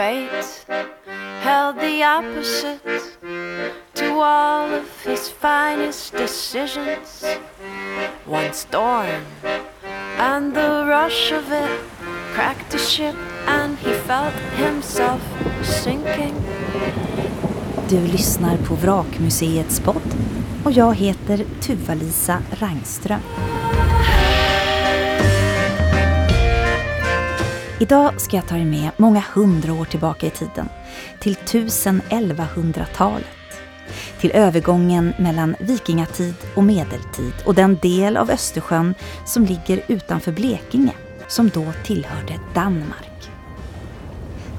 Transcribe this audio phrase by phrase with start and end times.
[0.00, 0.64] fate
[1.42, 2.80] held the opposite
[3.94, 7.24] to all of his finest decisions.
[8.24, 9.24] One storm
[10.18, 11.80] and the rush of it
[12.34, 13.16] cracked the ship
[13.46, 15.22] and he felt himself
[15.62, 16.34] sinking.
[17.88, 20.14] Du lyssnar på Vrakmuseets podd
[20.64, 23.20] och jag heter Tuva-Lisa Rangström.
[27.82, 30.68] Idag ska jag ta er med många hundra år tillbaka i tiden,
[31.20, 33.26] till 1000-1100-talet.
[34.20, 38.94] Till övergången mellan vikingatid och medeltid och den del av Östersjön
[39.26, 40.92] som ligger utanför Blekinge,
[41.28, 43.30] som då tillhörde Danmark.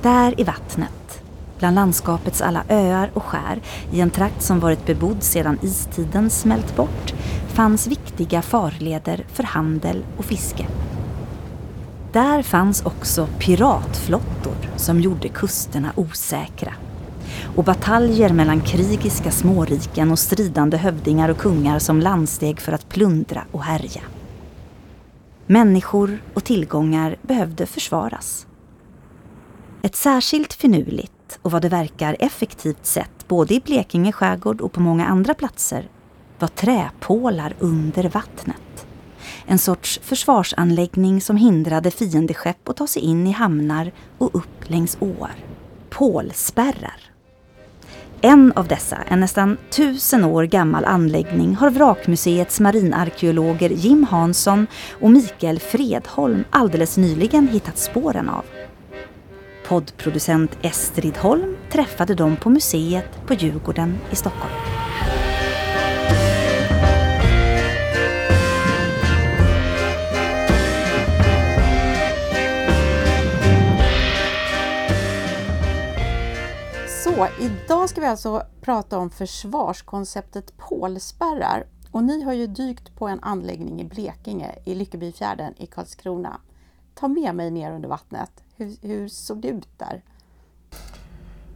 [0.02, 1.23] Där i vattnet,
[1.59, 3.61] bland landskapets alla öar och skär,
[3.91, 7.13] i en trakt som varit bebodd sedan istiden smält bort,
[7.47, 10.67] fanns viktiga farleder för handel och fiske.
[12.11, 16.73] Där fanns också piratflottor som gjorde kusterna osäkra.
[17.55, 23.44] Och bataljer mellan krigiska småriken och stridande hövdingar och kungar som landsteg för att plundra
[23.52, 24.02] och härja.
[25.45, 28.47] Människor och tillgångar behövde försvaras.
[29.81, 34.81] Ett särskilt finurligt och vad det verkar effektivt sätt både i Blekinge skärgård och på
[34.81, 35.89] många andra platser
[36.39, 38.70] var träpålar under vattnet.
[39.52, 44.97] En sorts försvarsanläggning som hindrade fiendeskepp att ta sig in i hamnar och upp längs
[44.99, 45.35] åar.
[45.89, 47.02] Pålspärrar.
[48.21, 54.67] En av dessa, en nästan tusen år gammal anläggning, har Vrakmuseets marinarkeologer Jim Hansson
[55.02, 58.45] och Mikael Fredholm alldeles nyligen hittat spåren av.
[59.67, 64.80] Poddproducent Estrid Holm träffade dem på museet på Djurgården i Stockholm.
[77.22, 81.64] Så, idag ska vi alltså prata om försvarskonceptet pålspärrar.
[81.91, 86.39] Och ni har ju dykt på en anläggning i Blekinge, i Lyckebyfjärden i Karlskrona.
[86.95, 88.32] Ta med mig ner under vattnet.
[88.55, 90.02] Hur, hur såg det ut där?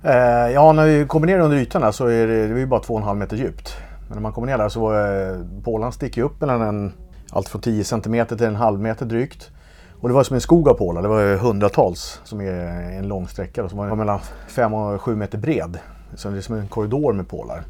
[0.03, 2.81] Eh, ja, när vi kommer ner under ytan så är det, det är ju bara
[2.81, 3.73] 2,5 meter djupt.
[4.07, 6.93] Men när man kommer ner där så var eh, pålan sticker upp mellan en,
[7.29, 9.51] allt från 10 cm till en halv meter drygt.
[9.99, 13.27] Och det var som en skog av pålar, det var hundratals som är en lång
[13.27, 15.79] sträcka då, som var mellan 5 och 7 meter bred.
[16.15, 17.63] Så det är som en korridor med pålar.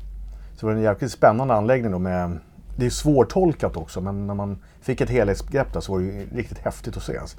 [0.54, 2.40] Så det var en jäkligt spännande anläggning då med
[2.78, 6.58] det är svårtolkat också men när man fick ett helhetsgrepp där så var det riktigt
[6.58, 7.18] häftigt att se.
[7.18, 7.38] Alltså.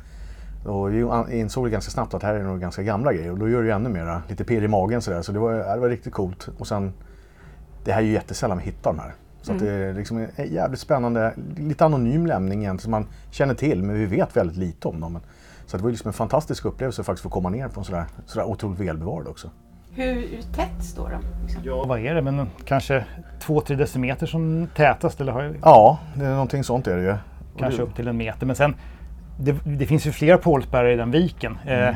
[0.65, 3.49] Och vi insåg ganska snabbt att det här är nog ganska gamla grejer och då
[3.49, 5.23] gör det ju ännu mera lite pirr i magen sådär.
[5.23, 6.49] Så det var, det var riktigt coolt.
[6.59, 6.93] Och sen,
[7.85, 9.15] det här är ju jättesällan vi hittar de här.
[9.43, 9.63] Så mm.
[9.63, 13.83] att det är liksom en jävligt spännande, lite anonym lämning egentligen som man känner till
[13.83, 15.19] men vi vet väldigt lite om dem.
[15.67, 18.05] Så det var liksom en fantastisk upplevelse att faktiskt få komma ner på en sådär,
[18.27, 19.51] sådär otroligt välbevarad också.
[19.97, 21.43] Hur tätt står de?
[21.43, 21.63] Liksom?
[21.65, 22.23] Ja, vad är det?
[22.23, 23.05] Men kanske
[23.41, 25.21] 2-3 decimeter som tätast?
[25.21, 27.15] Eller har Ja, det är någonting sånt är det ju.
[27.59, 28.47] Kanske upp till en meter.
[28.47, 28.75] Men sen,
[29.41, 31.59] det, det finns ju flera pålspärrar i den viken.
[31.67, 31.89] Mm.
[31.89, 31.95] Eh,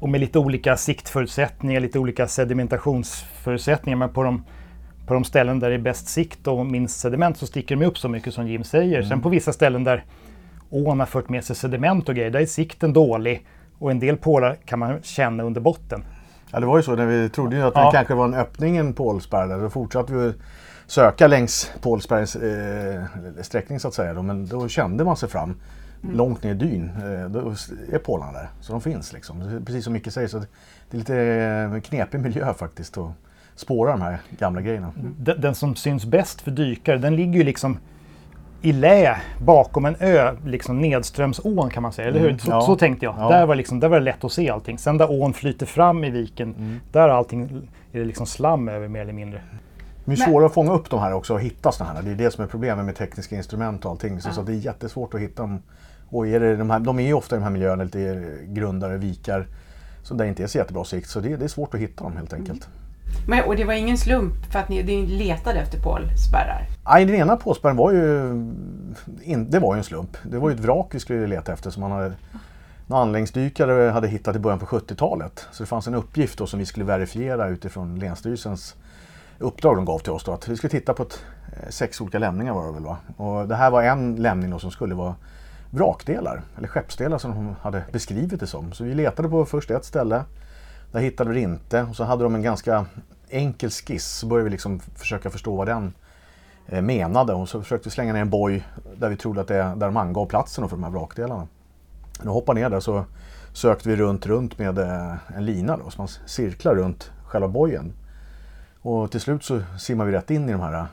[0.00, 3.96] och med lite olika siktförutsättningar, lite olika sedimentationsförutsättningar.
[3.96, 4.44] Men på de,
[5.06, 7.98] på de ställen där det är bäst sikt och minst sediment så sticker de upp
[7.98, 8.96] så mycket som Jim säger.
[8.96, 9.08] Mm.
[9.08, 10.04] Sen på vissa ställen där
[10.70, 13.46] ån har fört med sig sediment och grejer, där är sikten dålig.
[13.78, 16.04] Och en del pålar kan man känna under botten.
[16.50, 17.84] Ja det var ju så när vi trodde ju att ja.
[17.84, 19.58] det kanske var en öppning, en pålspärr där.
[19.58, 20.32] Då fortsatte vi
[20.86, 23.04] söka längs pålspärrens eh,
[23.42, 24.14] sträckning så att säga.
[24.14, 24.22] Då.
[24.22, 25.60] Men då kände man sig fram
[26.02, 26.16] mm.
[26.16, 26.90] långt ner i dyn.
[26.96, 27.54] Eh, då
[27.92, 28.48] är pålarna där.
[28.60, 29.62] Så de finns liksom.
[29.66, 30.38] Precis som Micke säger så
[30.90, 33.10] det är lite knepig miljö faktiskt att
[33.56, 34.92] spåra de här gamla grejerna.
[35.18, 37.78] Den, den som syns bäst för dykare den ligger ju liksom
[38.62, 42.28] i lä bakom en ö, liksom nedströms ån kan man säga, eller hur?
[42.28, 42.60] Mm, så, ja.
[42.60, 43.14] så, tänkte jag.
[43.18, 43.28] Ja.
[43.28, 44.78] Där, var liksom, där var det lätt att se allting.
[44.78, 46.80] Sen där ån flyter fram i viken, mm.
[46.92, 47.42] där allting
[47.92, 49.42] är det liksom slam över mer eller mindre.
[50.04, 52.02] Det är svårare att fånga upp de här också och hitta sådana här.
[52.02, 54.20] Det är det som är problemet med tekniska instrument och allting.
[54.20, 54.32] Så, ja.
[54.32, 55.62] så det är jättesvårt att hitta dem.
[56.08, 58.96] Och är det de, här, de är ju ofta i de här miljöerna lite grundare
[58.96, 59.46] vikar.
[60.02, 61.08] Så där inte är så jättebra sikt.
[61.08, 62.66] Så det, det är svårt att hitta dem helt enkelt.
[62.66, 62.83] Mm.
[63.26, 66.68] Men, och det var ingen slump för att ni, ni letade efter pålspärrar?
[66.84, 68.28] Nej, den ena pålspärren var ju,
[69.22, 70.16] in, det var ju en slump.
[70.22, 72.12] Det var ju ett vrak vi skulle leta efter som man hade
[72.86, 75.46] någon anläggningsdykare hade hittat i början på 70-talet.
[75.52, 78.76] Så det fanns en uppgift då som vi skulle verifiera utifrån Länsstyrelsens
[79.38, 80.24] uppdrag de gav till oss.
[80.24, 82.96] Då, att vi skulle titta på ett, eh, sex olika lämningar var det väl va?
[83.16, 85.14] Och det här var en lämning då som skulle vara
[85.70, 88.72] vrakdelar, eller skeppsdelar som de hade beskrivit det som.
[88.72, 90.24] Så vi letade på först ett ställe
[90.94, 92.86] där hittade vi det inte och så hade de en ganska
[93.28, 94.06] enkel skiss.
[94.06, 95.94] Så började vi liksom försöka förstå vad den
[96.66, 99.54] eh, menade och så försökte vi slänga ner en boj där vi trodde att det
[99.54, 101.48] där de angav platsen för de här vrakdelarna.
[102.18, 103.04] När vi hoppade ner där så
[103.52, 107.92] sökte vi runt, runt med eh, en lina då, så man cirklar runt själva bojen.
[108.80, 110.84] Och till slut så simmar vi rätt in i de här eh,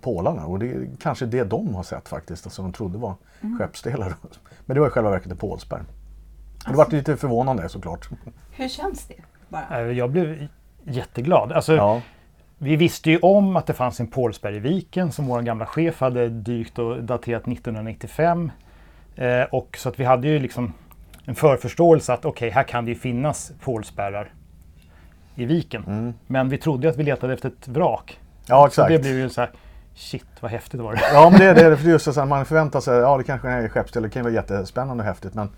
[0.00, 3.58] pålarna och det är kanske det de har sett faktiskt, alltså de trodde var Mm.
[3.58, 4.14] skeppsdelar.
[4.66, 5.82] Men det var i själva verket en pålspärr.
[6.66, 8.08] Och det var lite förvånande såklart.
[8.50, 9.14] Hur känns det?
[9.50, 9.80] Bara?
[9.80, 10.48] Eh, Jag blev
[10.84, 11.52] jätteglad.
[11.52, 12.00] Alltså, Ja,
[12.58, 16.00] Vi visste ju om att det fanns en Pålsberg i viken som vår gamla chef
[16.00, 18.50] hade dykt och daterat 1995.
[19.16, 20.72] Eh, och så att vi hade ju liksom
[21.24, 24.32] en förförståelse att okej, här kan det ju finnas Pålsbergar
[25.34, 25.84] i viken.
[25.86, 26.14] Mm.
[26.26, 28.18] Men vi trodde ju att vi letade efter ett vrak.
[28.46, 28.88] ja Så exakt.
[28.88, 29.50] det blev ju så här,
[29.94, 31.00] shit vad häftigt var det.
[31.12, 33.48] Ja, men det, det är för just så att man förväntar sig, ja det kanske
[33.48, 35.34] är skeppsdel, det kan ju vara jättespännande och häftigt.
[35.34, 35.48] Men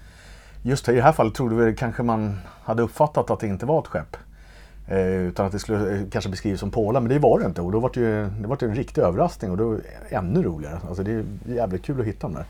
[0.63, 3.81] just i det här fallet trodde vi kanske man hade uppfattat att det inte var
[3.81, 4.17] ett skepp.
[4.89, 7.61] Eh, utan att det skulle eh, kanske beskrivas som pålar, men det var det inte.
[7.61, 9.79] Och då var det ju det var ju en riktig överraskning och då
[10.09, 10.79] ännu roligare.
[10.89, 12.45] Alltså det är jävligt kul att hitta dem där.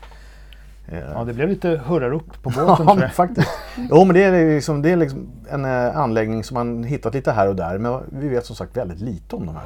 [0.97, 3.49] Eh, Ja, det blev lite hurrarop på båten Ja, tror faktiskt.
[3.89, 7.47] Jo, men det är, liksom, det är liksom en anläggning som man hittat lite här
[7.47, 7.77] och där.
[7.77, 9.65] Men vi vet som sagt väldigt lite om de här.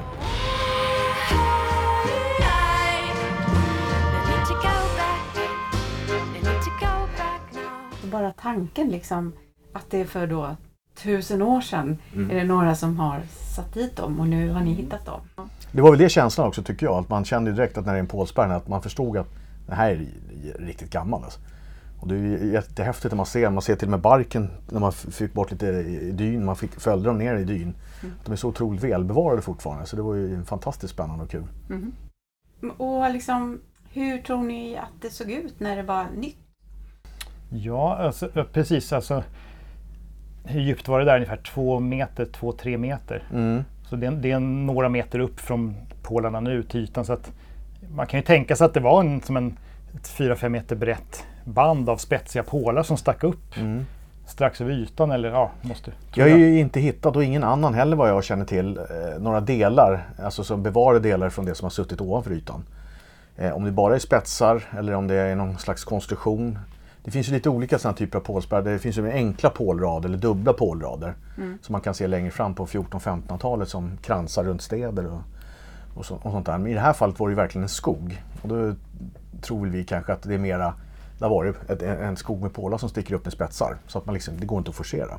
[8.12, 9.34] Bara tanken liksom
[9.74, 10.56] att det är för då
[10.96, 13.22] tusen år sedan är det några som har
[13.56, 15.22] satt dit dem och nu har ni hittat dem.
[15.72, 16.96] Det var väl det känslan också tycker jag.
[16.96, 19.28] Att man kände direkt att när det är en pålspärr att man förstod att
[19.68, 20.08] det här är
[20.60, 21.24] riktigt gammal.
[21.24, 21.40] Alltså.
[22.00, 24.92] Och det är jättehäftigt när man ser, man ser till och med barken när man
[24.92, 27.74] fick bort lite i dyn, man fick, följde dem ner i dyn.
[28.26, 31.44] De är så otroligt välbevarade fortfarande så det var ju fantastiskt spännande och kul.
[32.78, 33.60] Och liksom,
[33.94, 36.38] hur tror ni att det såg ut när det var nytt?
[37.50, 38.94] Ja, alltså, precis.
[38.94, 39.24] Alltså,
[40.44, 41.16] hur djupt var det där?
[41.16, 43.24] Ungefär två meter, två, tre meter.
[43.34, 43.64] Mm.
[43.90, 47.06] Så det är, det är några meter upp från pålarna nu till ytan.
[47.06, 47.32] Så att
[47.96, 49.58] man kan ju tänka sig att det var en, som en
[49.96, 53.86] ett 4-5 meter brett band av spetsiga pålar som stack upp Mm.
[54.26, 55.12] strax över ytan.
[55.12, 55.92] Eller ja, måste...
[56.14, 59.40] Jag har ju inte hittat, och ingen annan heller vad jag känner till, eh, några
[59.40, 62.64] delar, alltså som bevarade delar från det som har suttit ovanför ytan.
[63.38, 66.60] Eh, om det bara är spetsar eller om det är någon slags konstruktion.
[67.08, 68.62] Det finns ju lite olika sådana typer av pålspärr.
[68.62, 71.14] Det finns ju enkla pålrader eller dubbla pålrader.
[71.62, 75.22] Som man kan se längre fram på 1400-1500-talet som kransar runt städer och,
[75.96, 76.58] och, så, och sånt där.
[76.58, 78.24] Men i det här fallet var det ju verkligen en skog.
[78.42, 78.74] Och då
[79.42, 80.74] tror vi kanske att det är mera,
[81.18, 83.78] det har varit ett, en skog med pålar som sticker upp med spetsar.
[83.88, 85.18] Så att man liksom, det går inte att forcera.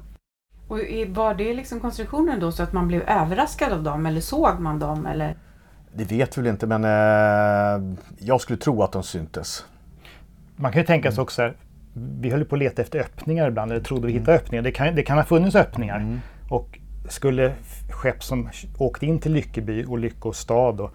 [0.69, 4.61] Och var det liksom konstruktionen då så att man blev överraskad av dem eller såg
[4.61, 5.37] man dem eller?
[5.95, 9.65] Det vet vi väl inte men eh, jag skulle tro att de syntes.
[10.57, 11.53] Man kan ju tänka sig också
[12.21, 14.63] vi höll på att leta efter öppningar ibland, eller trodde vi hittade öppningar.
[14.63, 16.21] Det kan, det kan ha funnits öppningar.
[16.51, 16.79] Och
[17.09, 17.53] skulle
[17.91, 18.49] skepp som
[18.79, 20.95] åkte in till Lyckeby och Lyckå stad och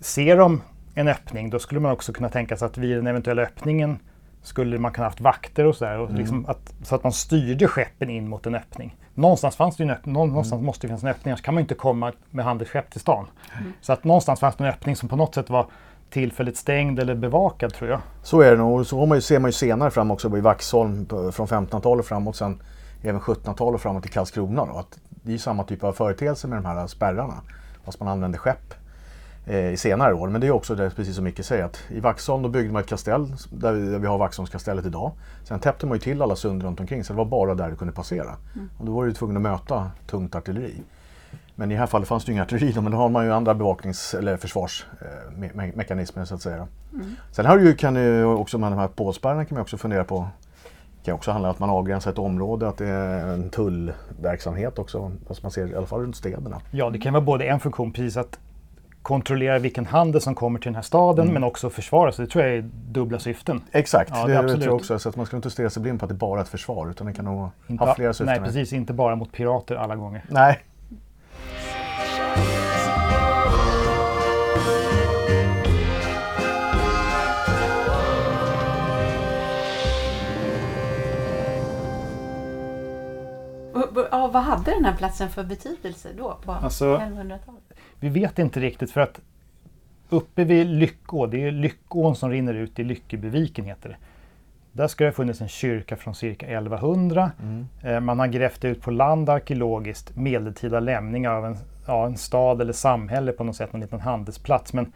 [0.00, 0.62] ser de
[0.94, 3.98] en öppning, då skulle man också kunna tänka sig att vid den eventuella öppningen
[4.42, 5.98] skulle man kunna haft vakter och sådär.
[5.98, 8.96] Och liksom att, så att man styrde skeppen in mot en öppning.
[9.14, 11.74] Någonstans fanns det en öppning, någonstans måste det finnas en öppning, annars kan man inte
[11.74, 13.26] komma med handelsskepp till stan.
[13.80, 15.66] Så att någonstans fanns det en öppning som på något sätt var
[16.14, 18.00] tillfälligt stängd eller bevakad tror jag.
[18.22, 18.80] Så är det nog.
[18.80, 22.36] Och Så man ju, ser man ju senare fram också i Vaxholm från 1500-talet framåt
[22.36, 22.62] sen
[23.02, 24.66] även 1700-talet framåt till Karlskrona.
[24.66, 27.34] Då, att det är ju samma typ av företeelse med de här spärrarna.
[27.84, 28.74] Fast man använder skepp
[29.46, 30.28] eh, i senare år.
[30.28, 32.82] Men det är också det, precis som Micke säger att i Vaxholm då byggde man
[32.82, 35.12] ett kastell där vi, där vi har Vaxholmskastellet idag.
[35.44, 37.76] Sen täppte man ju till alla sund runt omkring så det var bara där du
[37.76, 38.36] kunde passera.
[38.78, 40.82] Och då var du tvungen att möta tungt artilleri.
[41.54, 43.32] Men i det här fallet fanns det ju inga artilleri men då har man ju
[43.32, 46.66] andra bevaknings eller försvarsmekanismer så att säga.
[47.32, 50.04] Sen har du ju, kan ju också med de här pålspärrarna kan man också fundera
[50.04, 50.28] på
[51.04, 54.78] det kan också handla om att man avgränsar ett område, att det är en tullverksamhet
[54.78, 55.12] också.
[55.28, 56.60] Fast man ser i alla fall runt städerna.
[56.70, 58.38] Ja, det kan vara både en funktion, precis att
[59.02, 62.12] kontrollera vilken handel som kommer till den här staden, men också försvara.
[62.12, 63.60] Så det tror jag är dubbla syften.
[63.72, 64.64] Exakt, Ja, det det, tror absolut.
[64.64, 64.98] jag också.
[64.98, 66.90] Så att man ska inte stirra sig blind på att det bara är ett försvar
[66.90, 68.26] utan det kan nog Inte, ha flera syften.
[68.26, 68.72] nej, precis.
[68.72, 70.24] Inte bara mot pirater alla gånger.
[70.28, 70.58] Nej.
[84.10, 87.62] Ja, vad hade den här platsen för betydelse då på Alltså- 1100-talet?
[88.00, 89.20] Vi vet inte riktigt för att
[90.08, 93.96] uppe vid Lyckå, det är Lyckån som rinner ut i Lyckebyviken heter det.
[94.72, 97.30] Där ska det ha funnits en kyrka från cirka 1100.
[97.82, 102.60] Eh, Man har grävt ut på land arkeologiskt medeltida lämningar av en, ja, en stad
[102.60, 104.72] eller samhälle på något sätt, en liten handelsplats.
[104.72, 104.92] Men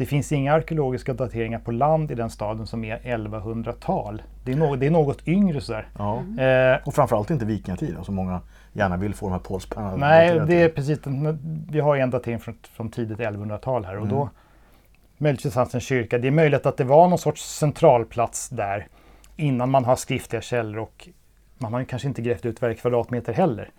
[0.00, 4.22] det finns inga arkeologiska dateringar på land i den staden som är 1100-tal.
[4.44, 5.88] Det är, no- det är något yngre sådär.
[5.98, 6.16] Ja.
[6.42, 8.40] Eh, Och framförallt inte vikingatid, som många
[8.72, 10.98] gärna vill få de här pålspärrarna Nej, det är precis
[11.70, 14.30] Vi har en datering från, från tidigt 1100-tal här och då
[15.18, 16.18] möjligtvis fanns en kyrka.
[16.18, 18.86] Det är möjligt att det var någon sorts centralplats där
[19.36, 21.08] innan man har skriftliga källor och
[21.58, 23.70] man har kanske inte grävt ut varje kvadratmeter heller.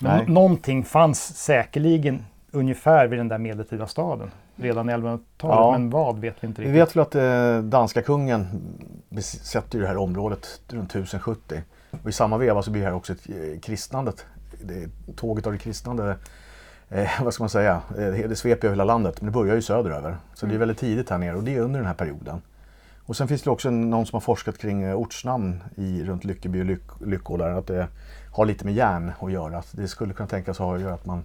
[0.00, 5.56] Men någonting fanns säkerligen ungefär vid den där medeltida staden redan i 1100-talet.
[5.56, 5.72] Ja.
[5.72, 6.82] Men vad vet vi inte Vi riktigt.
[6.82, 8.46] vet väl att eh, danska kungen
[9.08, 11.62] besätter det här området runt 1070.
[12.02, 14.26] Och i samma veva så blir det här också ett eh, kristnandet.
[14.62, 16.16] Det, tåget av det kristnande,
[16.88, 19.20] eh, vad ska man säga, eh, det sveper över hela landet.
[19.20, 20.16] Men det börjar ju söderöver.
[20.34, 22.40] Så det är väldigt tidigt här nere och det är under den här perioden.
[23.06, 26.60] Och sen finns det också någon som har forskat kring eh, ortsnamn i, runt Lyckeby
[26.60, 27.50] och Lyck, Lyckå där.
[27.50, 27.88] Att det
[28.32, 29.58] har lite med järn att göra.
[29.58, 31.24] Att det skulle kunna tänkas ha att göra att man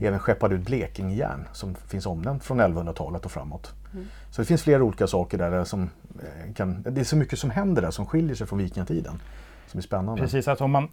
[0.00, 3.74] även skeppade ut Blekingjärn som finns omnämnt från 1100-talet och framåt.
[4.30, 5.90] Så det finns flera olika saker där som
[6.22, 9.22] eh, kan, det är så mycket som händer där som skiljer sig från vikingatiden.
[9.66, 10.22] Som är spännande.
[10.22, 10.88] Precis, att om man,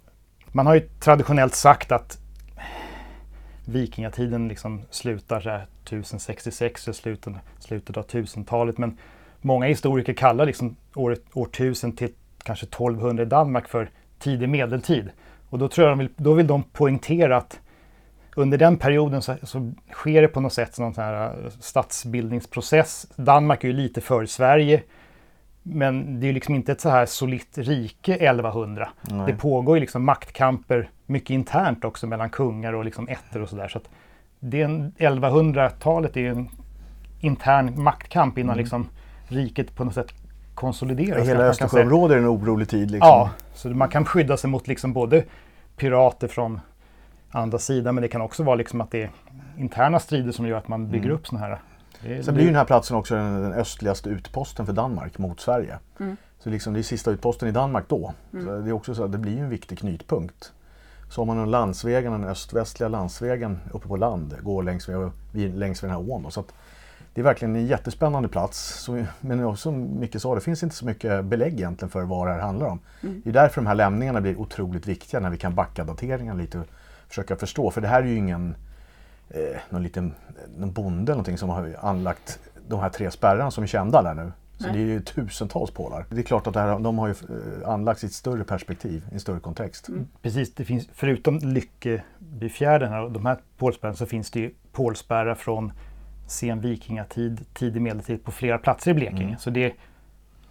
[0.52, 2.20] man har ju traditionellt sagt att
[3.66, 8.78] vikingatiden liksom slutar så här 1066, eller slutet, slutet av 1000-talet.
[8.78, 8.98] Men
[9.42, 15.10] många historiker kallar liksom året, årtusen till kanske 1200 i Danmark för tidig medeltid.
[15.50, 17.60] Och då tror jag de vill, då vill de poängtera att
[18.38, 23.08] under den perioden så, så sker det på något sätt någon sån här eh, statsbildningsprocess.
[23.16, 24.84] Danmark är ju lite före Sverige.
[25.64, 28.90] Men det är ju liksom inte ett så här solitt rike 1100.
[29.02, 29.26] Nej.
[29.28, 33.68] Det pågår ju liksom maktkamper mycket internt också mellan kungar och liksom ätter och sådär.
[33.68, 33.90] Så att
[34.40, 36.50] det är en, 1100-talet är ju en
[37.20, 38.90] intern maktkamp innan liksom
[39.28, 40.14] riket på något sätt
[40.56, 41.28] konsolideras.
[41.28, 41.44] Hela.
[41.44, 42.92] Östersjöområdet är en orolig tid.
[42.92, 43.10] Liksom.
[43.10, 45.24] Ja, så man kan skydda sig mot liksom både
[45.78, 46.60] pirater från
[47.32, 49.12] andra sidan men det kan också vara liksom att det är
[49.58, 51.62] interna strider som gör att man bygger upp sådana här.
[52.02, 55.40] Det, Sen blir ju den här platsen också den, den östligaste utposten för Danmark mot
[55.40, 55.80] Sverige.
[56.40, 58.14] Så liksom det är sista utposten i Danmark då.
[58.32, 60.52] Så det är också så att det blir ju en viktig knytpunkt.
[61.10, 65.82] Så om man har landsvägen, den öst-västliga landsvägen uppe på land, går längs med, längs
[65.82, 66.24] med den här ån.
[66.24, 66.30] Då.
[66.30, 66.54] Så att
[67.14, 68.84] det är verkligen en jättespännande plats.
[68.84, 72.28] Så, men också som Micke sa, det finns inte så mycket belägg egentligen för vad
[72.28, 72.80] det här handlar om.
[73.02, 76.60] Det är därför de här lämningarna blir otroligt viktiga när vi kan backa dateringen lite
[76.60, 76.66] och
[77.08, 77.72] försöka förstå.
[77.72, 78.56] För det här är ju ingen
[79.30, 80.14] eh, någon liten
[80.58, 84.14] någon bonde eller någonting som har anlagt de här tre spärrarna som är kända där
[84.14, 84.32] nu.
[84.58, 84.74] Så Nej.
[84.74, 86.06] det är ju tusentals pålar.
[86.10, 89.04] Det är klart att det här, de har ju eh, anlagts i ett större perspektiv,
[89.12, 89.90] i en större kontext.
[90.22, 95.36] Precis, det finns, förutom Lyckebyfjärden här och de här pålspärrarna så finns det ju pålspärrar
[95.36, 95.72] från
[96.28, 99.24] sen vikingatid, tidig medeltid på flera platser i Blekinge.
[99.24, 99.38] Mm.
[99.38, 99.74] Så det,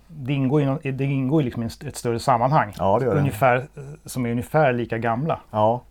[0.08, 2.72] det ingår nå- det ingår liksom i ett större sammanhang.
[2.78, 3.20] Ja, det gör det.
[3.20, 5.40] ungefär, eh, som är ungefär lika gamla.
[5.50, 5.82] Ja.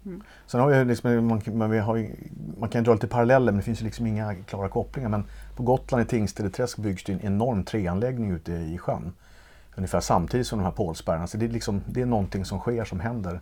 [0.46, 2.10] Sen har vi liksom, man, man, vi har ju,
[2.60, 5.10] man kan ju dra lite paralleller men det finns ju liksom inga klara kopplingar.
[5.10, 5.24] Men
[5.56, 9.14] på Gotland i Tingstedeträsk byggs det en enorm träanläggning ute i sjön.
[9.78, 11.28] Ungefär samtidigt som de här pålspärrarna.
[11.28, 13.40] Så det är, liksom, det är någonting som sker, som händer.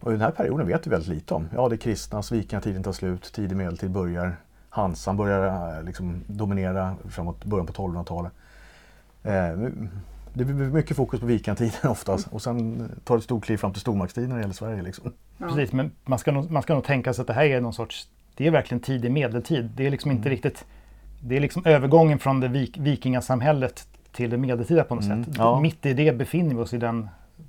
[0.00, 1.48] Och den här perioden vet vi väldigt lite om.
[1.54, 4.36] Ja, det kristnas, vikingatiden tar slut, tidig medeltid börjar.
[4.70, 8.32] Hansan börjar eh, liksom dominera framåt början på 1200-talet.
[9.22, 9.32] Eh,
[10.34, 13.72] det blir mycket fokus på vikingatiden oftast och sen tar det ett stort kliv fram
[13.72, 14.82] till stormaktstiden när det gäller Sverige.
[14.82, 15.12] Liksom.
[15.38, 17.72] Precis, men man ska, nog, man ska nog tänka sig att det här är någon
[17.72, 19.70] sorts, det är verkligen tidig medeltid.
[19.76, 20.18] Det är liksom Mm.
[20.18, 20.64] inte riktigt,
[21.20, 25.34] det är liksom övergången från det vik, vikingasamhället till det medeltida på något Mm, sätt.
[25.38, 25.60] ja.
[25.60, 27.08] Mitt i det befinner vi oss i den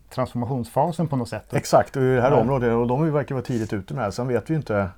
[0.09, 1.53] transformationsfasen på något sätt.
[1.53, 2.37] Exakt, och i det här Ja.
[2.41, 4.11] området, och de verkar vara tidigt ute med det här.
[4.11, 4.89] Sen vet vi ju inte.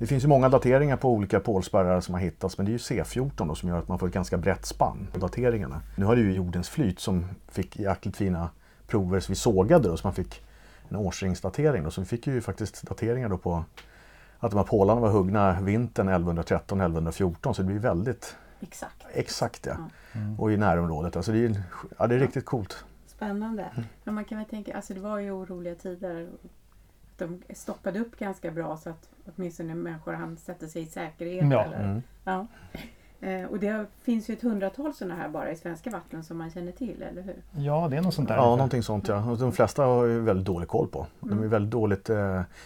[0.00, 2.78] Det finns ju många dateringar på olika pålspärrar som har hittats men det är ju
[2.78, 5.82] C14 då, som gör att man får ett ganska brett spann på dateringarna.
[5.96, 8.50] Nu har det ju jordens flyt som fick jäkligt fina
[8.86, 10.42] prover så vi sågade då, så man fick
[10.88, 11.84] en årsringsdatering.
[11.84, 13.64] Då, så vi fick ju faktiskt dateringar då på
[14.38, 19.06] att de här pålarna var huggna vintern 1113-1114 så det blir väldigt Exakt.
[19.12, 19.76] exakt ja.
[20.38, 21.16] Och i närområdet.
[21.16, 21.62] Alltså det, är,
[21.98, 22.84] ja, det är riktigt coolt.
[23.06, 23.66] Spännande.
[24.04, 26.28] Men man kan väl tänka, alltså det var ju oroliga tider.
[27.26, 31.52] De stoppade upp ganska bra så att åtminstone människor hann sätta sig i säkerhet.
[31.52, 31.64] Ja.
[31.64, 32.02] Eller, Mm.
[32.24, 32.46] ja.
[33.22, 36.50] Eh, och det finns ju ett hundratal sådana här bara i svenska vatten som man
[36.50, 37.42] känner till, eller hur?
[37.64, 38.36] Ja, det är något sånt där.
[38.36, 39.36] Ja, någonting sånt ja.
[39.40, 41.06] De flesta har ju väldigt dålig koll på.
[41.20, 42.16] De är väldigt dåligt, eh,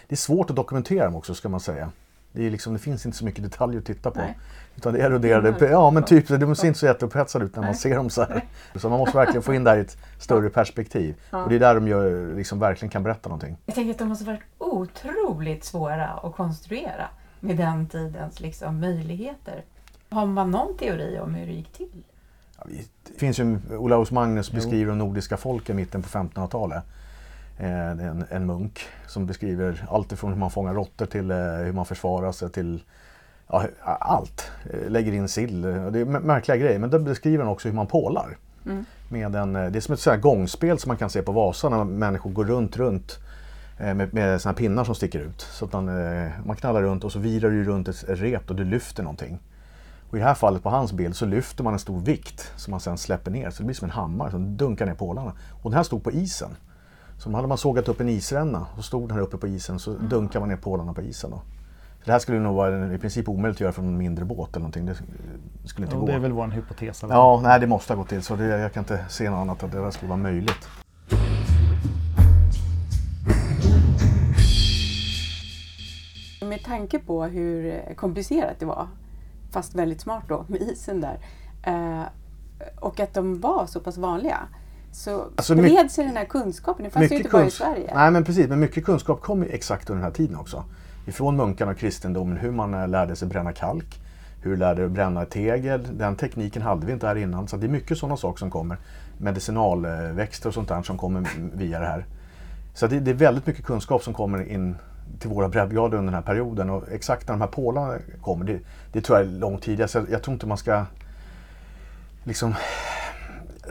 [0.09, 1.91] det är svårt att dokumentera dem också ska man säga.
[2.35, 4.21] Det, är liksom, det finns inte så mycket detaljer att titta på.
[4.21, 4.39] Nej.
[4.77, 5.71] Utan det eroderade, Mm.
[5.73, 7.79] ja men typ, de ser inte så jätteupphetsade ut när man Nej.
[7.81, 8.45] ser dem så här.
[8.75, 11.15] Så man måste verkligen få in det här i ett större perspektiv.
[11.31, 11.43] Ja.
[11.43, 13.57] Och det är där de gör, liksom, verkligen kan berätta någonting.
[13.67, 17.09] Jag tänker att de måste varit otroligt svåra att konstruera
[17.41, 19.63] med den tidens liksom, möjligheter.
[20.11, 22.05] Har man någon teori om hur det gick till?
[22.59, 22.65] Ja,
[23.09, 24.57] Det finns ju, Olaus Magnus Jo.
[24.57, 26.85] beskriver de nordiska folken i mitten på 1500-talet.
[27.59, 31.73] Eh, en, en munk som beskriver allt ifrån hur man fångar råttor till eh, hur
[31.73, 32.83] man försvarar sig till
[33.49, 34.51] ja, allt.
[34.71, 35.63] Eh, lägger in sill.
[35.63, 38.37] Det är märkliga grejer men där beskriver han också hur man pålar.
[38.67, 38.85] Mm.
[39.09, 41.69] Med en, det är som ett sånt här gångspel som man kan se på Vasa
[41.69, 43.19] när människor går runt, runt
[43.79, 45.41] med, med såna här pinnar som sticker ut.
[45.41, 45.85] Så att man,
[46.47, 49.39] man knallar runt och så virar du runt ett rep och du lyfter någonting.
[50.11, 52.71] Och i det här fallet på hans bild så lyfter man en stor vikt som
[52.71, 53.51] man sen släpper ner.
[53.51, 55.33] Så det blir som en hammare som dunkar ner pålarna.
[55.63, 56.57] Och den här stod på isen.
[57.19, 60.41] Så hade man sågat upp en isränna och stod här uppe på isen så dunkade
[60.41, 61.31] man ner pålarna på isen.
[61.31, 61.43] Då.
[62.05, 64.59] Det här skulle nog vara i princip omöjligt att göra från en mindre båt eller
[64.61, 64.87] någonting.
[64.87, 64.95] Det
[65.69, 66.07] skulle inte Och gå.
[66.07, 67.05] det är väl vår hypotes.
[67.05, 67.15] eller?
[67.15, 69.63] Ja, nej det måste ha gått till så det, jag kan inte se något annat
[69.63, 70.69] att det där skulle vara möjligt.
[76.41, 78.89] Med tanke på hur komplicerat det var,
[79.51, 81.19] fast väldigt smart då med isen där,
[81.63, 82.03] eh,
[82.81, 84.39] och att de var så pass vanliga,
[84.95, 85.55] så Alltså,
[85.89, 86.85] sig den här kunskapen.
[86.85, 87.93] Det fanns ju inte bara i Sverige.
[87.95, 90.65] Nej men precis, men mycket kunskap kom exakt under den här tiden också.
[91.07, 94.01] Ifrån munkarna och kristendomen, hur man eh, lärde sig bränna kalk,
[94.43, 95.87] hur du lärde dig bränna tegel.
[95.93, 97.49] Den tekniken hade vi inte här innan.
[97.49, 98.77] Så det är mycket sådana saker som kommer.
[99.19, 102.07] Medicinalväxter och sånt där som kommer via det här.
[102.75, 104.77] Så det, det är väldigt mycket kunskap som kommer in
[105.19, 106.71] till våra breddgrader under den här perioden.
[106.71, 108.59] Och exakt när de här pålarna kommer, det,
[108.93, 109.89] det tror jag är långt tidigare.
[109.89, 110.85] Så jag tror inte man ska
[112.25, 112.55] liksom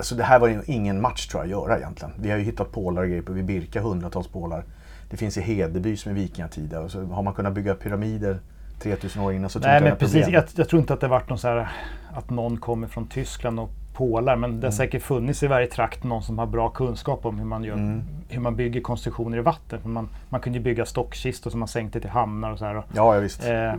[0.04, 2.14] Alltså det här var ju ingen match tror jag att göra egentligen.
[2.18, 4.64] Vi har ju hittat pålar och grejer på vid Birka, hundratals pålar.
[5.10, 6.80] Det finns i Hedeby som är vikingatida.
[6.80, 8.40] Och så har man kunnat bygga pyramider
[8.80, 11.08] 3000 år innan så tror Nej inte men precis, jag, jag tror inte att det
[11.08, 11.68] varit någon så här
[12.14, 14.62] att någon kommer från Tyskland och pålar men Mm.
[14.62, 17.64] det har säkert funnits i varje trakt någon som har bra kunskap om hur man,
[17.64, 18.02] gör, Mm.
[18.30, 19.80] hur man bygger konstruktioner i vatten.
[19.84, 22.76] Man, man kunde ju bygga stockkistor som man sänkte till hamnar och så här.
[22.76, 23.48] Och, Ja, ja visst.
[23.48, 23.74] eh,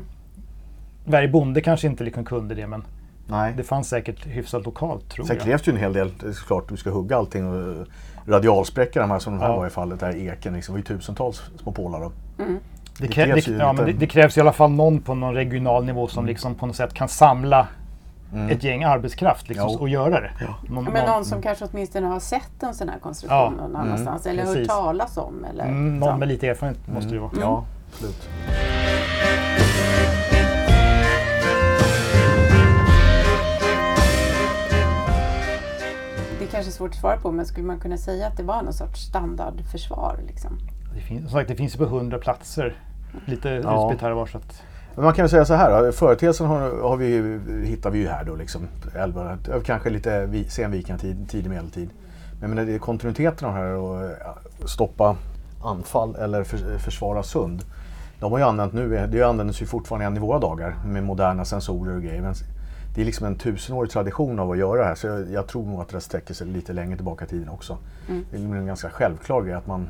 [1.05, 2.85] varje bonde kanske inte liksom kunde det men
[3.27, 3.55] Nej.
[3.57, 5.45] det fanns säkert hyfsat lokalt tror Sen jag.
[5.45, 6.13] krävs det ju en hel del.
[6.21, 7.87] Det är såklart du ska hugga allting och
[8.27, 9.57] radialspräcka de här som de här Ja.
[9.57, 10.01] var i fallet.
[10.01, 10.75] Där eken liksom.
[10.75, 12.01] Det var ju tusentals små pålar.
[12.01, 12.13] Då.
[12.37, 12.45] Det,
[13.01, 15.01] Det krä, krävs det, ju ja, lite- men det, det krävs i alla fall någon
[15.01, 17.67] på någon regional nivå som liksom på något sätt kan samla
[18.51, 19.79] ett gäng arbetskraft liksom, Jo.
[19.81, 20.31] och göra det.
[20.69, 23.51] Någon, Ja, men någon någon, som kanske åtminstone har sett en sån här konstruktion Ja,
[23.51, 24.59] någon annanstans eller precis.
[24.59, 25.45] hört talas om.
[25.51, 26.07] Eller mm, så.
[26.07, 27.33] någon med lite erfarenhet måste det ju vara.
[27.41, 28.29] Ja, absolut.
[36.55, 39.01] Kanske svårt att svara på men skulle man kunna säga att det var någon sorts
[39.01, 40.19] standardförsvar?
[40.27, 40.59] Liksom?
[40.95, 42.77] Det finns, som sagt, det finns ju på hundra platser.
[43.27, 43.59] Lite Ja.
[43.87, 44.27] utspritt här och var.
[44.27, 44.63] Så att,
[44.95, 48.25] Men man kan ju säga så här, företeelsen har, har vi, hittar vi ju här
[48.25, 48.69] då liksom.
[48.87, 51.91] 1100, kanske lite sen vikingatid, tidig medeltid.
[52.41, 54.37] Men menar, det är kontinuiteten av det här och ja,
[54.67, 55.17] stoppa
[55.65, 57.63] anfall eller för, försvara sund.
[58.21, 61.45] De har ju använt nu, det används ju fortfarande än i våra dagar med moderna
[61.45, 62.33] sensorer och grejer.
[62.95, 65.67] Det är liksom en tusenårig tradition av att göra det här så jag, jag tror
[65.67, 67.79] nog att det sträcker sig lite längre tillbaka i tiden också.
[68.31, 69.89] Det är en ganska självklar grej att man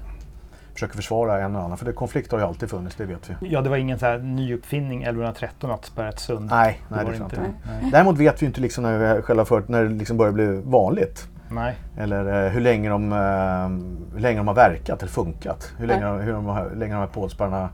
[0.73, 1.79] försöker försvara en och annan.
[1.79, 3.35] För det, konflikt har ju alltid funnits, det vet vi.
[3.53, 6.51] ja, det var ingen så här nyuppfinning 1113 att spärra ett sund.
[6.51, 7.37] Nej, Det nej det tror jag inte.
[7.37, 7.51] inte.
[7.83, 7.91] Nej.
[7.93, 11.29] Däremot vet vi inte liksom när, vi själva för, när det liksom börjar bli vanligt.
[11.51, 11.75] Nej.
[11.97, 15.73] Eller eh, hur, länge de, eh, hur länge de har verkat eller funkat.
[15.79, 17.69] Hur länge, hur de, har- hur länge de här pålspärrarna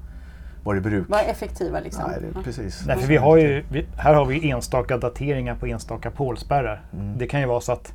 [0.64, 1.08] varit i bruk.
[1.08, 2.04] Var effektiva liksom?
[2.10, 2.86] Nej, det, precis.
[2.86, 6.82] Nej, för vi har ju, vi, här har vi enstaka dateringar på enstaka pålspärrar.
[6.92, 7.18] Mm.
[7.18, 7.92] Det kan ju vara så att,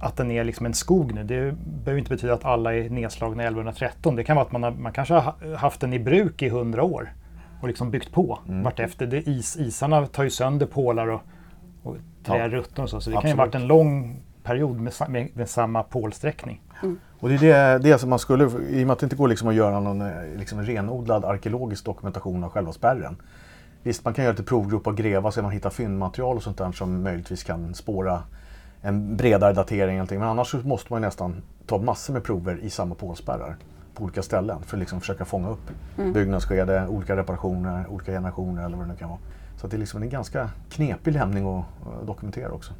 [0.00, 1.24] att den är liksom en skog nu.
[1.24, 1.52] Det
[1.84, 4.16] behöver inte betyda att alla är nedslagna 1113.
[4.16, 6.46] Det kan vara att man, har, man kanske har ha- haft den i bruk i
[6.46, 7.12] 100 år
[7.60, 8.62] och liksom byggt på Mm.
[8.62, 9.06] vartefter.
[9.06, 11.20] Det is, isarna tar ju sönder pålar och,
[11.82, 12.48] och trär Ja.
[12.48, 13.00] ruttnar och så.
[13.00, 13.54] Så det kan ju ha Absolut.
[13.54, 16.60] varit en lång period med, med, med samma pålsträckning.
[17.20, 17.38] Och det är
[17.78, 19.80] det, det som man skulle, i och med att det inte går liksom att göra
[19.80, 23.16] någon eh, liksom en renodlad arkeologisk dokumentation av själva spärren.
[23.82, 26.72] Visst, man kan göra lite provgrop och gräva så man hittar fyndmaterial och sånt där
[26.72, 28.22] som möjligtvis kan spåra
[28.82, 29.82] en bredare datering.
[29.82, 30.18] eller någonting.
[30.18, 33.56] Men annars måste man nästan ta massor med prover i samma pålspärrar
[33.94, 38.76] på olika ställen för att liksom försöka fånga upp byggnadsskede, olika reparationer, olika generationer eller
[38.76, 39.20] vad det nu kan vara.
[39.56, 41.64] Så att det är liksom en ganska knepig lämning att
[42.00, 42.72] att dokumentera också.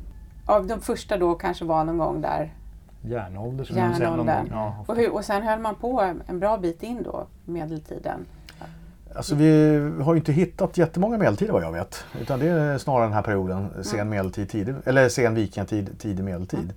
[0.51, 2.55] Av de första då kanske var någon gång där
[3.03, 4.49] Järnålder järnåldern.
[4.51, 8.27] Ja, och, hur, och sen höll man på en bra bit in då, medeltiden.
[9.15, 12.05] Alltså vi har ju inte hittat jättemånga medeltider vad jag vet.
[12.21, 16.73] Utan det är snarare den här perioden, sen medeltid, tidig, eller sen vikingatid, tidig medeltid.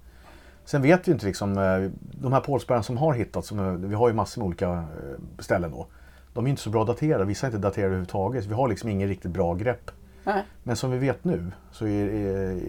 [0.65, 4.07] Sen vet vi inte liksom, eh, de här pålspärrarna som har hittats, som, vi har
[4.07, 4.83] ju massor med olika eh,
[5.39, 5.87] ställen då.
[6.33, 8.45] De är inte så bra daterade, vissa är inte daterade överhuvudtaget.
[8.45, 9.91] Vi har liksom ingen riktigt bra grepp.
[10.23, 10.43] Nej.
[10.63, 12.59] Men som vi vet nu så är, är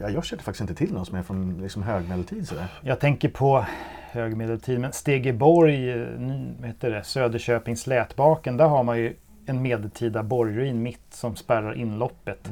[0.00, 2.66] ja, jag känner faktiskt inte till någon som är från liksom högmedeltid sådär.
[2.80, 3.66] Jag tänker på
[4.10, 10.82] högmedeltid, men Stegeborg, eh, heter det, Söderköping, Slätbaken, där har man ju en medeltida borgruin
[10.82, 12.50] mitt som spärrar inloppet.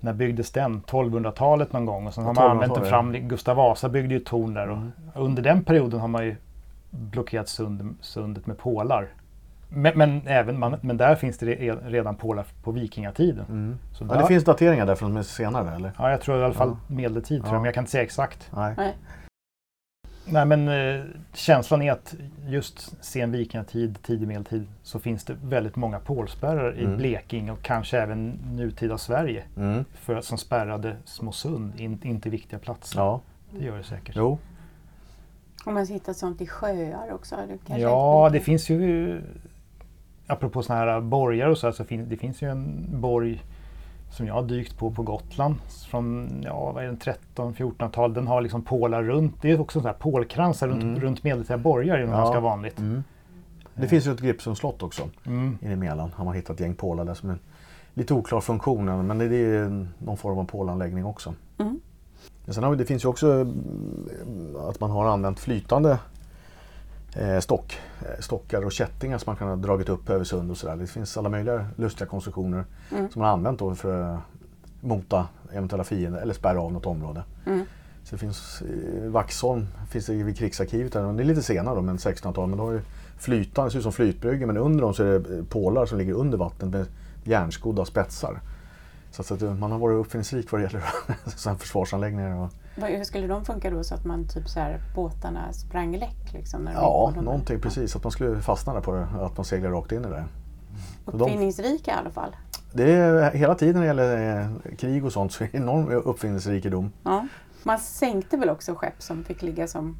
[0.00, 0.82] När byggdes den?
[0.82, 3.28] 1200-talet någon gång och sen har man använt den 1200-talet, fram.
[3.28, 4.78] Gustav Vasa byggde ju torn där och
[5.24, 6.36] under den perioden har man ju
[6.90, 9.08] blockerat sund, sundet med pålar.
[9.72, 13.78] Men, men, även, man, men där finns det re- redan pålar på vikingatiden.
[13.92, 15.92] Så Ja, där, det finns dateringar där från senare eller?
[15.98, 16.94] ja, jag tror i alla fall Ja.
[16.94, 17.54] medeltid, tror Ja.
[17.54, 18.50] jag, men jag kan inte säga exakt.
[18.54, 18.74] Nej.
[18.76, 18.96] Nej.
[20.32, 21.04] Nej men eh,
[21.34, 22.14] känslan är att
[22.46, 26.96] just sen vikingatid, tidig medeltid så finns det väldigt många pålspärrar i Mm.
[26.96, 29.84] Blekinge och kanske även nutida Sverige Mm.
[29.94, 33.00] för, som spärrade små sund in, in till viktiga platser.
[33.00, 33.20] Ja,
[33.58, 34.16] Det gör det säkert.
[34.16, 34.38] jo.
[35.64, 37.36] Om man hittat sånt i sjöar också?
[37.66, 39.20] Ja, det finns ju...
[40.30, 43.42] Apropå sådana här borgar och så, här, så fin, det finns ju en borg
[44.10, 45.54] som jag har dykt på på Gotland
[45.90, 48.14] från ja, vad är den, 13-1400-tal.
[48.14, 49.42] Den har liksom pålar runt.
[49.42, 52.18] Det är också sådana här pålkransar runt, runt medeltida borgar är nog Ja.
[52.18, 52.78] ganska vanligt.
[52.78, 53.04] Mm.
[53.74, 55.58] Det finns ju ett Gripsums slott också Mm.
[55.62, 56.10] inne i Mälaren.
[56.14, 57.38] Har man hittat ett gäng pålar där som är
[57.94, 61.34] lite oklar funktion men det är ju någon form av pålanläggning också.
[61.58, 61.80] Mm.
[62.48, 65.98] Sen har vi, det finns ju också mm, att man har använt flytande eh,
[67.40, 70.76] stock, eh, stockar och kättingar som man kan ha dragit upp över sund och sådär.
[70.76, 73.10] Det finns alla möjliga lustiga konstruktioner Mm.
[73.10, 74.20] som man har använt då för att
[74.80, 77.22] mota eventuella fiender eller spärra av något område.
[77.46, 77.64] Mm.
[78.04, 81.96] Så det finns i Vaxholm, finns det vid krigsarkivet, det är lite senare då, men
[81.98, 82.82] 1600-tal, men då är det
[83.18, 85.98] flytande, det ser ut som flytbryggor men under dem så är det eh, pålar som
[85.98, 86.86] ligger under vattnet med
[87.24, 88.40] järnskodda spetsar.
[89.10, 90.82] Så, att, man har varit uppfinningsrik vad det gäller
[91.58, 92.36] försvarsanläggningar.
[92.36, 92.50] Och,
[92.86, 96.32] Hur skulle de funka då så att man typ så här, båtarna sprang läck?
[96.32, 97.96] Liksom, när de ja, någonting precis.
[97.96, 100.24] Att man skulle fastna där på det, att man seglar rakt in i det.
[101.04, 102.36] Så de- Uppfinningsrika i alla fall.
[102.72, 105.88] Det är hela tiden när det gäller eh, krig och sånt så är det enorm
[106.04, 106.92] uppfinningsrikedom.
[107.02, 107.26] Ja.
[107.62, 109.96] Man sänkte väl också skepp som fick ligga som...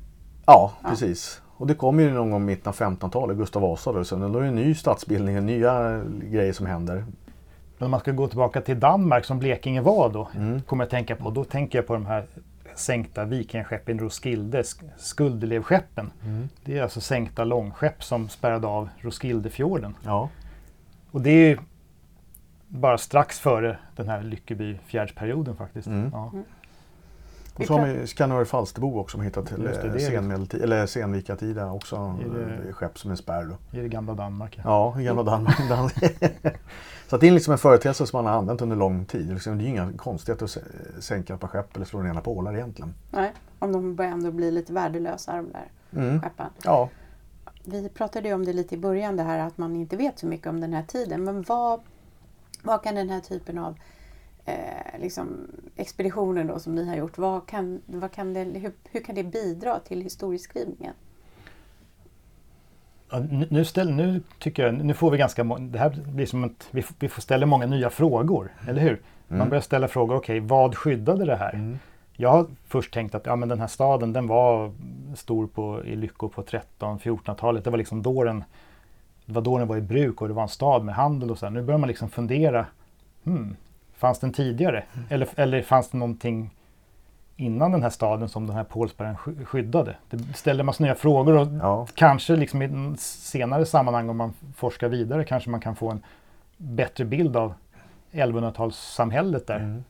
[0.46, 0.88] Ja, Ja.
[0.88, 1.40] precis.
[1.56, 4.38] Och det kom ju någon gång i mitten av 1500-talet, Gustav Vasa då, så då
[4.38, 7.04] är det en ny stadsbildning, nya grejer som händer.
[7.78, 10.62] Men om man ska gå tillbaka till Danmark som Blekinge var då, Mm.
[10.62, 11.30] kommer jag tänka på.
[11.30, 12.26] Då tänker jag på de här
[12.80, 16.10] sänkta vikingaskeppen Roskilde, sk- Skuldelevskeppen.
[16.24, 16.48] Mm.
[16.64, 19.94] Det är alltså sänkta långskepp som spärrade av Roskildefjorden.
[20.04, 20.28] Ja.
[21.10, 21.58] Och det är ju
[22.68, 25.86] bara strax före den här Lyckeby-fjärdsperioden faktiskt.
[25.88, 26.10] Mm.
[26.12, 26.32] Ja.
[27.60, 32.18] Och så har vi Skanör Falsterbo också som hittat till eh, senmedeltid, eller senvikatida också.
[32.66, 33.56] Det- Skepp som en spärr.
[33.72, 34.60] I det gamla Danmark.
[34.64, 34.92] Ja.
[34.94, 35.56] Ja, i gamla Danmark.
[37.08, 39.26] så att det är liksom en företeelse som man har använt under lång tid.
[39.26, 42.08] Det är liksom- ju inga konstigheter att sä- sänka ett par skepp eller slå ner
[42.08, 42.94] några pålar egentligen.
[43.10, 45.68] Nej, om de börjar ändå bli lite värdelösa de där
[46.02, 46.20] Mm.
[46.22, 46.46] skeppen.
[46.64, 46.88] Ja,
[47.64, 50.26] Vi pratade ju om det lite i början det här att man inte vet så
[50.26, 51.24] mycket om den här tiden.
[51.24, 51.80] Men vad,
[52.62, 53.74] vad kan den här typen av
[54.50, 59.00] eh, liksom expeditioner då som ni har gjort, vad kan, vad kan det, hur, hur
[59.00, 60.94] kan det bidra till historieskrivningen?
[63.10, 63.18] Ja,
[63.50, 66.68] nu, ställ, nu tycker jag, nu får vi ganska må- det här blir som att
[66.70, 69.00] vi, vi får ställa många nya frågor, eller hur?
[69.28, 69.48] Man Mm.
[69.48, 71.52] börjar ställa frågor, okej, vad skyddade det här?
[71.54, 71.78] Mm.
[72.16, 74.72] Jag har först tänkt att ja, men den här staden den var
[75.16, 77.64] stor på, i Lyckå på 13-1400-talet.
[77.64, 78.44] Det var liksom då den,
[79.26, 81.38] det var då den var i bruk och det var en stad med handel och
[81.38, 81.46] så.
[81.46, 81.50] här.
[81.50, 82.66] Nu börjar man liksom fundera,
[83.24, 83.56] hmm,
[84.00, 84.84] fanns den tidigare?
[85.08, 86.50] Eller, eller fanns det någonting
[87.36, 89.96] innan den här staden som den här pålspärren sky- skyddade?
[90.10, 91.86] Det ställer massa nya frågor och ja.
[91.94, 96.02] kanske liksom i en senare sammanhang om man forskar vidare kanske man kan få en
[96.56, 97.54] bättre bild av
[98.12, 99.56] 1100-talssamhället där.
[99.56, 99.84] Mm.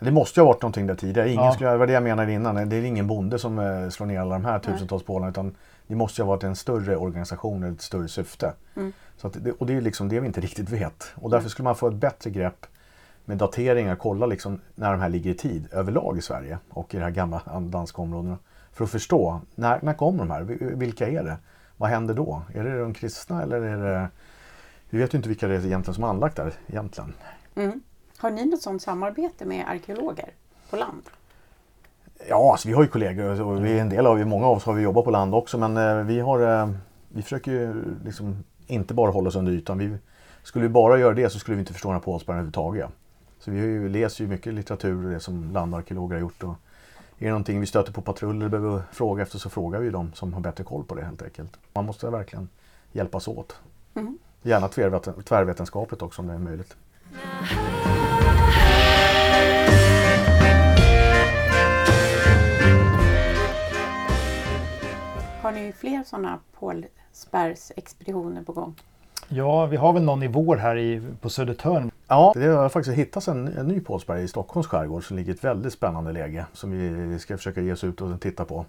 [0.00, 1.30] Det måste ju ha varit någonting där tidigare.
[1.30, 1.52] Ingen Ja.
[1.52, 2.68] skulle, det var det jag menade innan.
[2.68, 5.30] Det är ingen bonde som eh, slår ner alla de här tusentals pålarna.
[5.30, 5.54] Utan
[5.86, 8.52] det måste ju ha varit en större organisation eller ett större syfte.
[8.76, 8.92] Mm.
[9.16, 11.12] Så att och det är liksom det vi inte riktigt vet.
[11.14, 12.66] Och därför skulle man få ett bättre grepp
[13.28, 13.96] med dateringar.
[13.96, 17.10] Kolla liksom när de här ligger i tid överlag i Sverige och i de här
[17.10, 18.38] gamla danska områdena.
[18.72, 20.42] För att förstå, när, när kommer de här?
[20.42, 21.36] Vi- Vilka är det?
[21.76, 22.42] Vad händer då?
[22.54, 24.08] Är det de kristna eller är det...
[24.90, 27.14] Vi vet ju inte vilka det är egentligen som har anlagt där egentligen.
[27.54, 27.80] Mm.
[28.18, 30.28] Har ni något sådant samarbete med arkeologer
[30.70, 31.02] på land?
[32.28, 34.64] Ja, alltså vi har ju kollegor och vi är en del av, många av oss
[34.64, 36.70] har vi jobbat på land också men eh, vi har, eh,
[37.08, 39.78] vi försöker ju liksom inte bara hålla oss under ytan.
[39.78, 39.96] Vi,
[40.42, 42.88] skulle vi bara göra det så skulle vi inte förstå den här pålspärren överhuvudtaget.
[43.40, 46.42] Så vi ju, läser ju mycket litteratur och det som landarkeologer har gjort.
[46.42, 46.54] Och
[47.18, 50.12] är det någonting vi stöter på patruller eller behöver fråga efter så frågar vi dem
[50.14, 51.58] som har bättre koll på det helt enkelt.
[51.72, 52.48] Man måste verkligen
[52.92, 53.60] hjälpas åt.
[53.94, 54.18] Mm.
[54.42, 56.76] Gärna tvärveten, tvärvetenskapligt också om det är möjligt.
[65.42, 68.74] Har ni fler sådana pålspärrsexpeditioner på gång?
[69.28, 71.90] Ja, vi har väl någon i vår här i, på Södertörn.
[72.08, 75.34] Ja, det har faktiskt hittats en, en ny pålsberg i Stockholms skärgård som ligger i
[75.34, 78.64] ett väldigt spännande läge som vi ska försöka ge oss ut och titta på.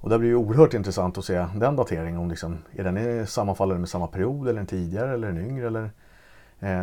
[0.00, 2.20] Och det blir ju oerhört intressant att se den dateringen.
[2.20, 5.38] Om liksom, är den i- sammanfaller den med samma period eller en tidigare eller en
[5.46, 5.66] yngre?
[5.66, 5.90] Eller,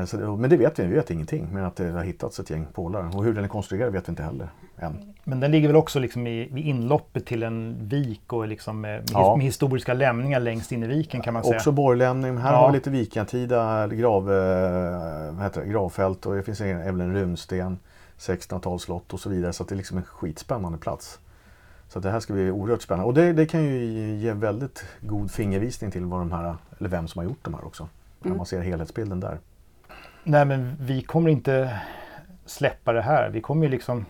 [0.06, 1.48] så, det- men det vet vi, vi vet ingenting.
[1.52, 3.16] Men att det har hittats ett gäng pålar.
[3.18, 5.14] Och hur den är konstruerad vet vi inte heller än.
[5.24, 9.10] Men den ligger väl också liksom i, vid inloppet till en vik och liksom med,
[9.14, 9.36] Ja.
[9.36, 11.56] med historiska lämningar längst in i viken kan man säga.
[11.56, 12.38] Också borglämning.
[12.38, 12.58] Här Ja.
[12.58, 17.14] har vi lite vikingatida grav, eh, heter det, gravfält och det finns en- även en
[17.14, 17.80] runsten,
[18.18, 19.54] 1600-talsslott och så vidare.
[19.54, 21.20] Så att det är liksom en skitspännande plats.
[21.90, 23.08] Så att det här ska bli oerhört spännande.
[23.08, 23.86] Och det, det kan ju
[24.16, 27.66] ge väldigt god fingervisning till vad de här, eller vem som har gjort de här
[27.66, 27.88] också.
[28.20, 28.38] När Mm.
[28.38, 29.38] man ser helhetsbilden där.
[30.28, 31.80] Nej men vi kommer inte
[32.46, 33.30] släppa det här.
[33.30, 34.06] Vi kommer ju liksom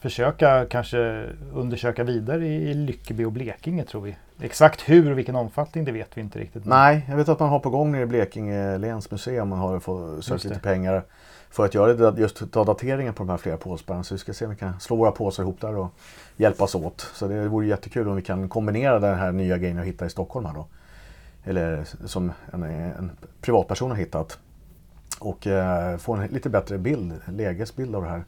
[0.00, 4.16] försöka kanske undersöka vidare i Lyckeby och Blekinge tror vi.
[4.40, 6.64] Exakt hur och vilken omfattning det vet vi inte riktigt.
[6.64, 9.48] Nej, jag vet att man har på gång nere i Blekinge läns museum.
[9.48, 11.02] Man har fått sökt lite pengar
[11.50, 14.04] för att göra det, just ta dateringen på de här flera pålspärrarna.
[14.04, 15.94] Så vi ska se om vi kan slå våra påsar ihop där och
[16.36, 17.00] hjälpas åt.
[17.00, 20.10] Så det vore jättekul om vi kan kombinera den här nya grejen jag hittade i
[20.10, 20.66] Stockholm här då.
[21.44, 24.38] Eller som en, en privatperson har hittat.
[25.22, 28.24] Och eh, få en lite bättre bild, lägesbild av det här.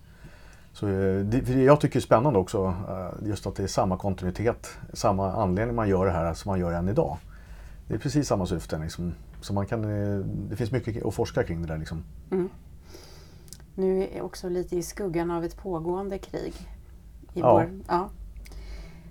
[0.73, 4.69] Så, eh, jag tycker det är spännande också eh, just att det är samma kontinuitet,
[4.93, 7.19] samma anledning man gör det här som man gör än idag.
[7.89, 8.79] Det är precis samma syfte.
[8.79, 9.15] Liksom.
[9.41, 11.79] Så man kan, eh, det finns mycket att forska kring det där.
[11.79, 12.05] Liksom.
[12.31, 12.49] Mm.
[13.75, 16.55] Nu är också lite i skuggan av ett pågående krig.
[17.35, 17.53] I ja.
[17.53, 18.09] Vår, ja.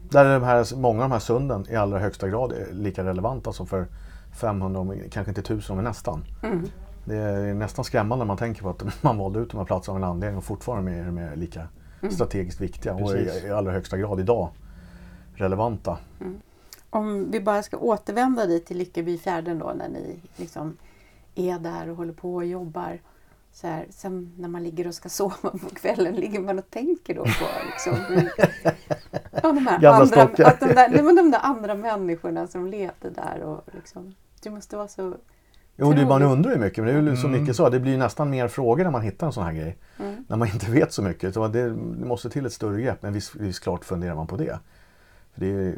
[0.09, 3.53] Där är de här, många av de här sunden i allra högsta grad lika relevanta
[3.53, 3.87] som för
[4.33, 6.25] 500, kanske inte 1000, men nästan.
[6.43, 6.65] Mm.
[7.05, 9.95] Det är nästan skrämmande när man tänker på att man valde ut de här platserna
[9.95, 11.67] av en anledning och fortfarande är de lika
[12.01, 12.13] mm.
[12.13, 14.49] strategiskt viktiga och i, i allra högsta grad idag
[15.35, 15.97] relevanta.
[16.21, 16.41] Mm.
[16.89, 20.77] Om vi bara ska återvända dit till Lyckebyfjärden då när ni liksom
[21.35, 22.99] är där och håller på och jobbar.
[23.53, 27.15] Så här, sen när man ligger och ska sova på kvällen, ligger man och tänker
[27.15, 27.97] då på liksom,
[29.31, 33.41] ja, de, här andra, att de, där, de där andra människorna som levde där.
[33.41, 35.15] Och liksom, det måste vara så
[35.75, 36.83] Jo, det, man undrar ju mycket.
[36.83, 37.41] Men det är ju så mm.
[37.41, 37.69] mycket så.
[37.69, 39.77] Det blir nästan mer frågor när man hittar en sån här grej.
[39.99, 40.25] Mm.
[40.27, 41.33] När man inte vet så mycket.
[41.33, 41.69] Så det,
[42.05, 43.01] måste till ett större grepp.
[43.01, 44.59] Men visst, visst klart funderar man på det.
[45.33, 45.75] För det är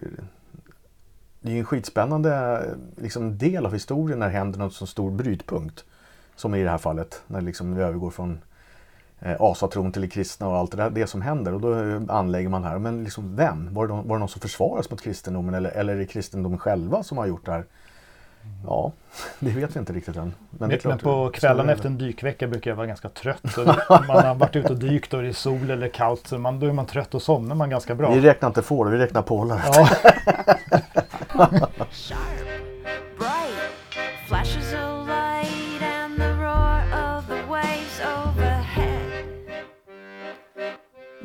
[1.45, 2.61] det är en skitspännande
[2.95, 5.85] liksom, del av historien när det händer något så stor brytpunkt.
[6.35, 7.23] Som i det här fallet.
[7.27, 8.39] När liksom vi övergår från
[9.19, 11.53] eh, asatron till kristna och allt det, där, det som händer.
[11.53, 12.79] Och då anlägger man här.
[12.79, 13.73] Men liksom, vem?
[13.73, 15.53] Var det, någon, var det någon som försvaras mot kristendomen?
[15.53, 17.65] Eller, eller är det kristendomen själva som har gjort det här?
[18.67, 18.91] Ja,
[19.39, 20.33] det vet vi inte riktigt än.
[20.49, 23.57] Men, men, men på kvällen efter en dykvecka brukar jag vara ganska trött.
[23.89, 26.27] Man har varit ute och dykt och det är sol eller kallt.
[26.27, 28.13] Så man, då är man trött och somnar man ganska bra.
[28.13, 29.61] Vi räknar inte får, vi räknar pålar.
[29.73, 29.89] Ja.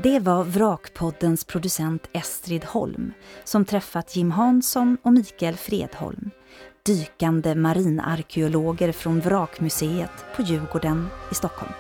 [0.03, 3.13] Det var Vrakpoddens producent Estrid Holm
[3.45, 6.31] som träffat Jim Hansson och Mikael Fredholm
[6.83, 11.73] dykande marinarkeologer från Vrakmuseet på Djurgården i Stockholm.